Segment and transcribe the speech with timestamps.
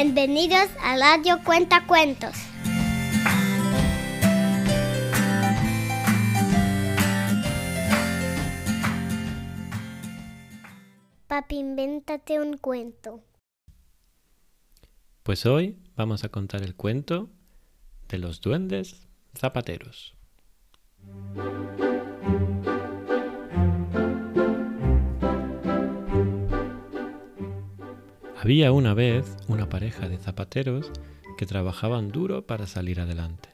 [0.00, 2.30] Bienvenidos a Radio Cuenta Cuentos.
[11.26, 13.24] Papi, invéntate un cuento.
[15.24, 17.28] Pues hoy vamos a contar el cuento
[18.08, 20.14] de los duendes zapateros.
[28.40, 30.92] Había una vez una pareja de zapateros
[31.36, 33.48] que trabajaban duro para salir adelante.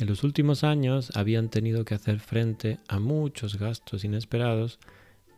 [0.00, 4.80] En los últimos años habían tenido que hacer frente a muchos gastos inesperados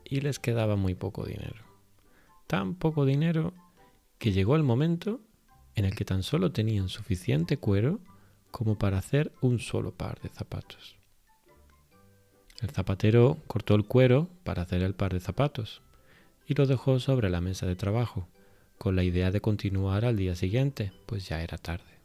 [0.02, 1.62] y les quedaba muy poco dinero.
[2.46, 3.52] Tan poco dinero
[4.16, 5.20] que llegó el momento
[5.74, 8.00] en el que tan solo tenían suficiente cuero
[8.50, 10.96] como para hacer un solo par de zapatos.
[12.62, 15.82] El zapatero cortó el cuero para hacer el par de zapatos
[16.46, 18.26] y lo dejó sobre la mesa de trabajo
[18.78, 21.98] con la idea de continuar al día siguiente, pues ya era tarde.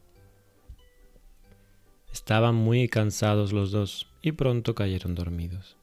[2.12, 5.78] Estaban muy cansados los dos y pronto cayeron dormidos.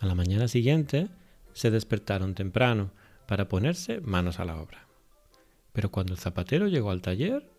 [0.00, 1.08] A la mañana siguiente
[1.52, 2.92] se despertaron temprano
[3.26, 4.86] para ponerse manos a la obra.
[5.72, 7.50] Pero cuando el zapatero llegó al taller,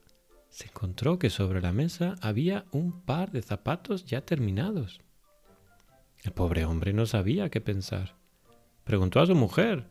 [0.50, 5.02] se encontró que sobre la mesa había un par de zapatos ya terminados.
[6.24, 8.16] El pobre hombre no sabía qué pensar.
[8.84, 9.86] Preguntó a su mujer,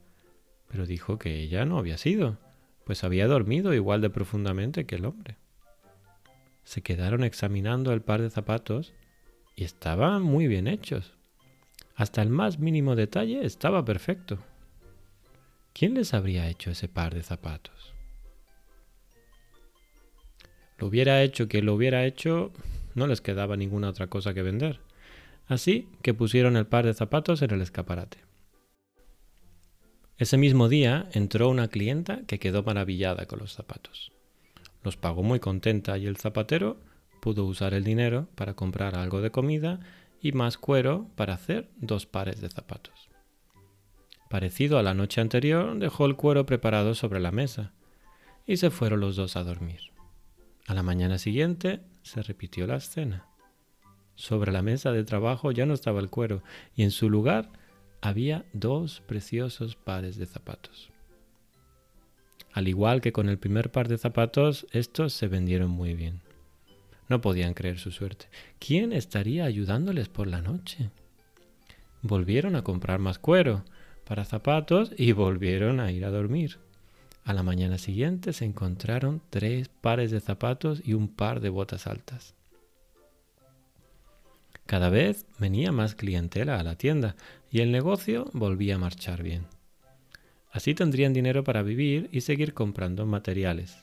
[0.69, 2.39] pero dijo que ella no había sido,
[2.85, 5.37] pues había dormido igual de profundamente que el hombre.
[6.65, 8.93] Se quedaron examinando el par de zapatos
[9.57, 11.15] y estaban muy bien hechos.
[11.95, 14.39] Hasta el más mínimo detalle estaba perfecto.
[15.73, 17.95] ¿Quién les habría hecho ese par de zapatos?
[20.79, 22.53] Lo hubiera hecho quien lo hubiera hecho,
[22.95, 24.81] no les quedaba ninguna otra cosa que vender.
[25.49, 28.28] Así que pusieron el par de zapatos en el escaparate.
[30.19, 34.11] Ese mismo día entró una clienta que quedó maravillada con los zapatos.
[34.83, 36.81] Los pagó muy contenta y el zapatero
[37.21, 39.79] pudo usar el dinero para comprar algo de comida
[40.21, 43.09] y más cuero para hacer dos pares de zapatos.
[44.29, 47.73] Parecido a la noche anterior, dejó el cuero preparado sobre la mesa
[48.45, 49.93] y se fueron los dos a dormir.
[50.67, 53.27] A la mañana siguiente se repitió la escena.
[54.17, 56.43] Sobre la mesa de trabajo ya no estaba el cuero
[56.75, 57.51] y en su lugar
[58.01, 60.91] había dos preciosos pares de zapatos.
[62.53, 66.21] Al igual que con el primer par de zapatos, estos se vendieron muy bien.
[67.09, 68.27] No podían creer su suerte.
[68.59, 70.91] ¿Quién estaría ayudándoles por la noche?
[72.03, 73.65] Volvieron a comprar más cuero
[74.05, 76.59] para zapatos y volvieron a ir a dormir.
[77.25, 81.87] A la mañana siguiente se encontraron tres pares de zapatos y un par de botas
[81.87, 82.35] altas.
[84.69, 87.17] Cada vez venía más clientela a la tienda
[87.51, 89.47] y el negocio volvía a marchar bien.
[90.53, 93.79] Así tendrían dinero para vivir y seguir comprando materiales.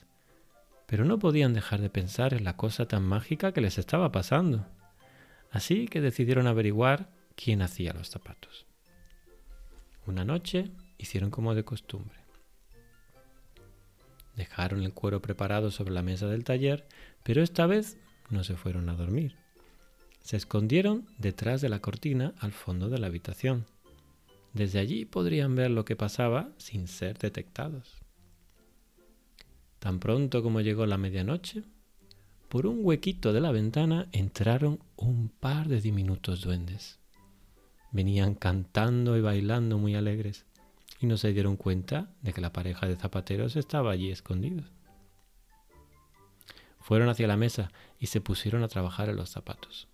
[0.86, 4.64] Pero no podían dejar de pensar en la cosa tan mágica que les estaba pasando.
[5.50, 8.64] Así que decidieron averiguar quién hacía los zapatos.
[10.06, 12.20] Una noche hicieron como de costumbre.
[14.36, 16.86] Dejaron el cuero preparado sobre la mesa del taller,
[17.24, 17.98] pero esta vez
[18.30, 19.45] no se fueron a dormir
[20.26, 23.64] se escondieron detrás de la cortina al fondo de la habitación.
[24.54, 28.00] Desde allí podrían ver lo que pasaba sin ser detectados.
[29.78, 31.62] Tan pronto como llegó la medianoche,
[32.48, 36.98] por un huequito de la ventana entraron un par de diminutos duendes.
[37.92, 40.44] Venían cantando y bailando muy alegres
[40.98, 44.72] y no se dieron cuenta de que la pareja de zapateros estaba allí escondidos.
[46.80, 47.70] Fueron hacia la mesa
[48.00, 49.86] y se pusieron a trabajar en los zapatos.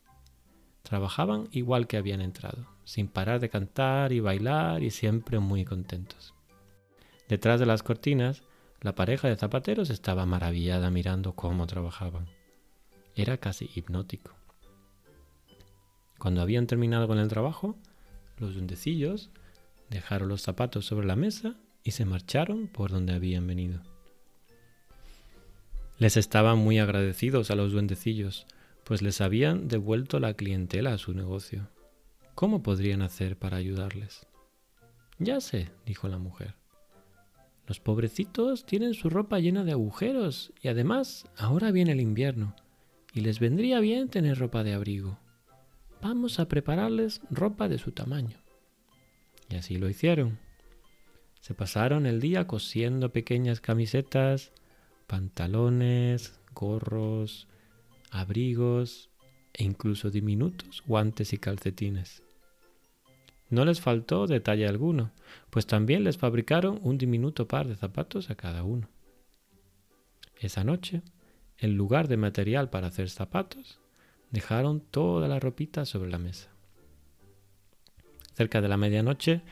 [0.83, 6.35] Trabajaban igual que habían entrado, sin parar de cantar y bailar y siempre muy contentos.
[7.29, 8.43] Detrás de las cortinas,
[8.81, 12.27] la pareja de zapateros estaba maravillada mirando cómo trabajaban.
[13.15, 14.33] Era casi hipnótico.
[16.19, 17.77] Cuando habían terminado con el trabajo,
[18.39, 19.31] los duendecillos
[19.91, 23.83] dejaron los zapatos sobre la mesa y se marcharon por donde habían venido.
[25.99, 28.47] Les estaban muy agradecidos a los duendecillos
[28.85, 31.69] pues les habían devuelto la clientela a su negocio.
[32.35, 34.27] ¿Cómo podrían hacer para ayudarles?
[35.19, 36.57] Ya sé, dijo la mujer.
[37.67, 42.57] Los pobrecitos tienen su ropa llena de agujeros y además ahora viene el invierno
[43.13, 45.19] y les vendría bien tener ropa de abrigo.
[46.01, 48.39] Vamos a prepararles ropa de su tamaño.
[49.49, 50.39] Y así lo hicieron.
[51.41, 54.51] Se pasaron el día cosiendo pequeñas camisetas,
[55.07, 57.47] pantalones, gorros,
[58.13, 59.11] abrigos
[59.55, 62.23] e incluso diminutos guantes y calcetines.
[63.49, 65.13] No les faltó detalle alguno,
[65.51, 68.89] pues también les fabricaron un diminuto par de zapatos a cada uno.
[70.39, 71.03] Esa noche,
[71.59, 73.79] en lugar de material para hacer zapatos,
[74.31, 76.51] dejaron toda la ropita sobre la mesa.
[78.35, 79.43] Cerca de la medianoche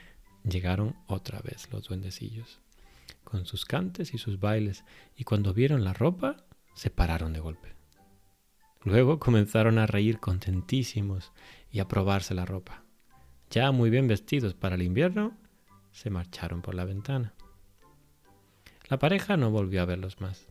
[0.44, 2.60] llegaron otra vez los duendecillos,
[3.24, 4.84] con sus cantes y sus bailes,
[5.16, 7.79] y cuando vieron la ropa, se pararon de golpe.
[8.82, 11.32] Luego comenzaron a reír contentísimos
[11.70, 12.82] y a probarse la ropa.
[13.50, 15.36] Ya muy bien vestidos para el invierno,
[15.92, 17.34] se marcharon por la ventana.
[18.88, 20.48] La pareja no volvió a verlos más,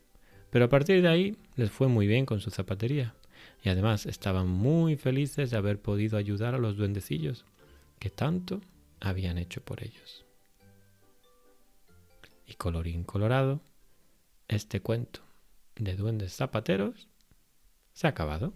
[0.51, 3.15] pero a partir de ahí les fue muy bien con su zapatería,
[3.63, 7.45] y además estaban muy felices de haber podido ayudar a los duendecillos
[7.97, 8.61] que tanto
[8.99, 10.25] habían hecho por ellos.
[12.45, 13.61] Y colorín colorado,
[14.47, 15.21] este cuento
[15.75, 17.07] de duendes zapateros
[18.00, 18.54] se ha acabado.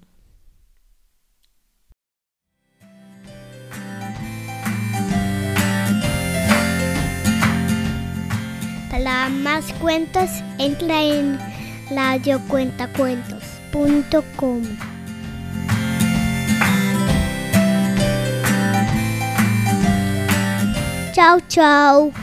[8.89, 10.29] Para más cuentos,
[10.59, 11.37] entra en
[11.89, 14.61] radiocuentacuentos.com.
[21.11, 22.13] Chao, chao.